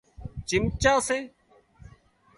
[0.47, 1.17] چمچا سي